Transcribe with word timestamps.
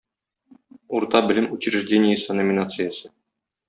"Урта 0.97 1.21
белем 1.29 1.51
учреждениесе" 1.59 2.33
номинациясе. 2.43 3.13